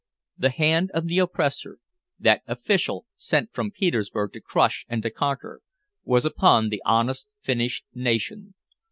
[0.35, 1.77] The hand of the oppressor,
[2.17, 5.61] that official sent from Petersburg to crush and to conquer,
[6.03, 8.55] was upon the honest Finnish nation.